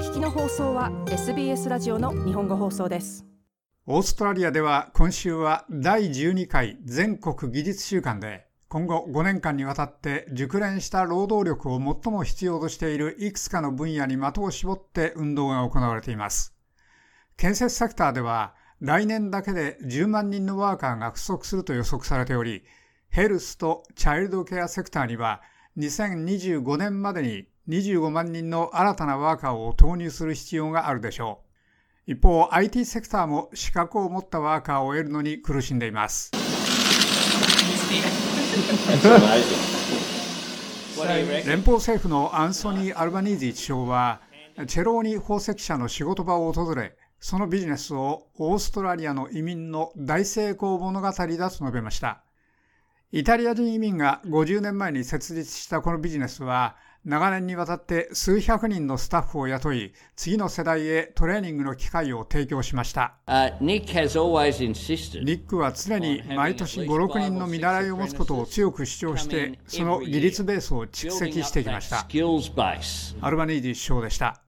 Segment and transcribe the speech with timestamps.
[0.00, 3.26] 聞きの放送は SBS ラジオの日本語放送です
[3.84, 16.54] オーストラリアでは今週は第12回全国技術週間で今後5年間にわたって熟練した労働力を最も必要としているいくつかの分野に的を絞って運動が行われています。
[17.36, 22.64] 建設セクターでは来年だけで10万人のワーカーが不足すると予測されており、
[23.10, 25.42] ヘルスとチャイルドケアセクターには
[25.76, 31.42] 2025年までに25万人の新たなワーカーを投入する必要があるでしょ
[32.08, 32.12] う。
[32.12, 36.32] 一方、IT セクターも資格を持ったワーカーを得るのに苦しんでいます。
[41.46, 44.20] 連邦政府のアンソニー・アルバニージー首相は、
[44.66, 52.24] チェローニ宝石社の仕事場を訪れ、そのビジネスをオーストラリアの移民の大成功物語だと述べました。
[53.12, 63.14] イタリア人移民が50年前に設立したこのビジネスは、長年にわたって数百人のスタッフを雇い、次の世代へトレーニングの機会を提供しました。
[63.26, 63.58] Uh,
[65.24, 72.06] ニックは常に毎年5、6人の見習いを持つことを強く主張して、その技術ベースを蓄積してきました。
[73.22, 74.42] アルバニージー首相でした。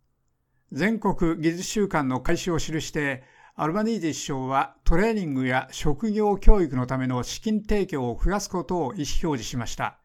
[0.73, 3.23] 全国技術週間の開始を記して、
[3.55, 10.02] アルバニージー首相はトレーニングや職業教育のための資金提供を増やすことを意思表示しました。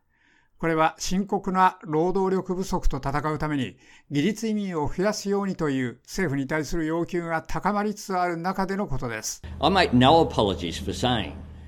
[0.59, 3.77] これは深刻な労働力不足と戦うために
[4.09, 9.44] 技術移民を増やすようにという政府に対する要求が高まりつつある中でのことです。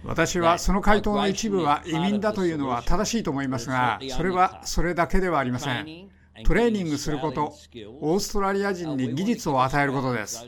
[0.03, 6.09] 私はその回答の一部は移民だというのは正しいと思いますが、それはそれだけではありません。
[6.45, 7.53] トレーニングすること、
[7.99, 10.47] オーストラリア人に技術を与えることです。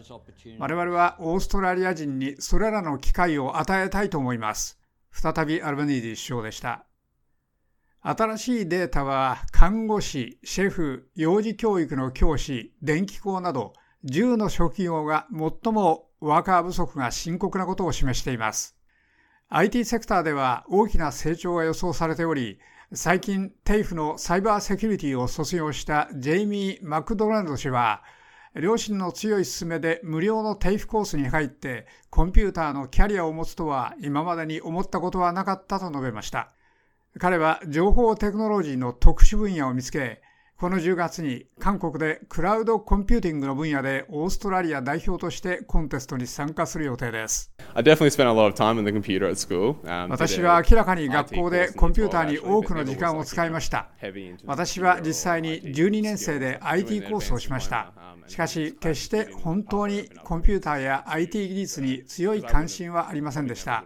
[0.58, 4.80] 我々はオーストラリア人にそれらの機会を与えたいと思います。
[5.12, 6.86] 再びアルバニーディ首相でした。
[8.04, 13.74] 新しいデータは看護師、シェフ、幼児教育の教師、電気工など
[14.06, 18.76] 10の職業が最もワーカー不足が深刻なことを示しています。
[19.50, 22.58] IT セクターでは大きな成長が予想されており、
[22.92, 28.02] 最近、テイフのサイバーセキュリティを卒業したジェイミー・マクドナルド氏は、
[28.56, 36.52] 両親の強い勧めで無料のテイフコースに入ってコンピューターのキャリアを持つとは今までに思ったことはなかったと述べました。
[37.20, 40.22] 彼は情報テクノロジーの特殊分野を見つけ、
[40.56, 47.52] この10月に韓国でクラウドコンピューティングの分野でオーストラリア代表としてコンテストに参加する予定です。
[50.08, 53.90] 私は明らかに学校でコンピューターに多くの時間を使いました。
[54.46, 57.92] 私は実際に12年生で IT コースをしました。
[58.28, 63.84] しかし、決して本当にコンピューターや IT 技術に強い関心はありませんでした。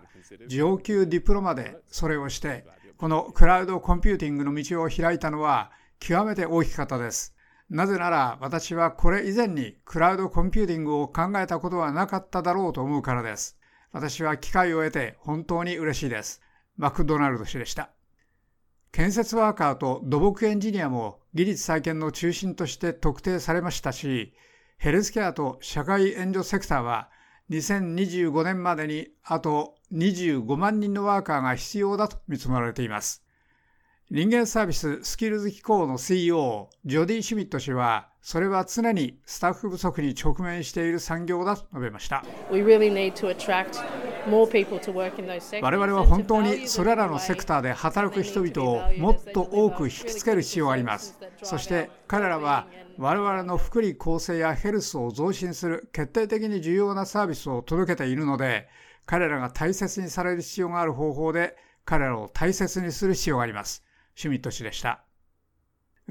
[0.47, 2.66] 上級ディプロマでそれをして、
[3.05, 7.35] このクラウドコンピューティングの道を開いたのは極めて大きかったです。
[7.69, 13.59] なぜなら私はこれ以前にクラウドコンピューティングを考えたことはなかっただろうと思うからです。
[13.91, 16.41] 私は機会を得て本当に嬉しいです。
[16.77, 17.91] マクドナルド氏でした。
[18.91, 24.33] 建設ワーカーと土木エンジニアも技術再建の中心として特定されましたし、
[24.79, 27.11] ヘルスケアと社会援助セクターは
[27.50, 33.23] 2025年までにあと25万人のワーカーが必要だと見積もられています。
[34.11, 42.23] 人間サービススキルズ機構の CEO ジョディ・シュミット氏はそれは常にスタッフ不足に直面している産業だと述べました。
[44.28, 51.19] 我々は本当にそれらのセクターで働く人々をもっと多く引きつける必要があります。
[51.44, 58.68] そして彼らは我々の福利厚生やヘルスを増進する決定的に重要なサービスを届けているので、
[59.06, 61.56] 彼らが大切にされる必要がある方法で
[61.86, 63.84] 彼らを大切にする必要があります。
[64.16, 65.03] シュミット氏でした。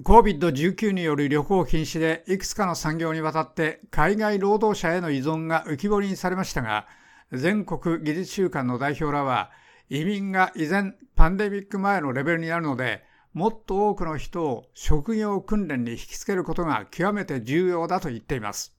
[0.03, 6.87] COVID-19 による旅行禁止でいくつかの産業にわたって海外労働者への依存が浮き彫りにされましたが、
[7.33, 9.51] 全国技術週間の代表らは、
[9.89, 18.77] 移民が依然パンデミック前のレベルになるので、もっと多くの人を職業訓練に引きつけることが極めて重要だと言っています。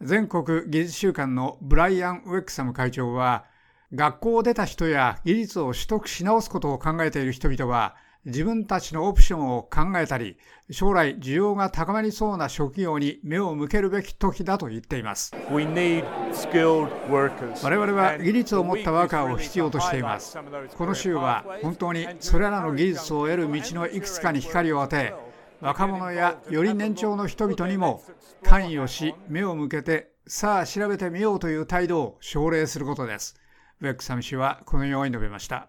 [0.00, 3.46] 全国技術週間のブライアン・ウェックサム会長は、
[3.94, 7.94] 学校を出た人や技術を取得し直すことを考えている人々は、
[8.24, 10.38] 自分たちのオプションを考えたり、
[10.70, 15.32] 将来需要が高まりそうな職業に目を向けるべき時だと言っています。
[15.50, 15.78] 我々
[17.92, 20.36] は技術を持ったワーカーを必要としています。
[20.76, 25.14] この州は本当にそれらの技術を得る道のいくつかに光を当て、
[25.60, 28.02] 若者やより年長の人々にも
[28.42, 33.36] 関与し目を向けてさあ調べてみようという態度を奨励することです。
[33.80, 35.68] ウェックサム氏はこのように述べました。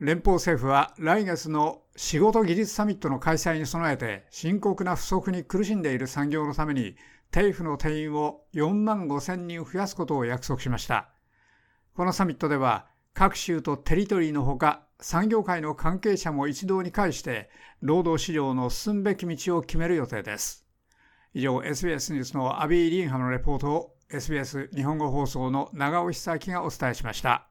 [0.00, 6.96] 連邦政府は来月の仕事技術サミットの開催に備えて深刻な不足に苦しんでいる産業のために、
[7.30, 11.08] テイフの定員を4万5千人増やすことを約束しました。
[11.94, 17.50] このサミットでは、各州とテリトリーのほか、産業界の関係者も一堂に会して、
[17.80, 20.66] 労働市場の進むべき道を決める予定です。
[21.32, 27.46] 以上、SBS ニュースのアビー・リンハのレポートを SBS 日本語放送の長尾久明がお伝えしました。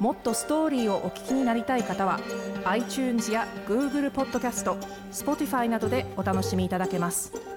[0.00, 2.20] もっとストーリーをお聞きになりたい方は
[2.64, 4.76] iTunes や Google ポッドキャスト
[5.10, 7.47] Spotify などでお楽しみいただけます。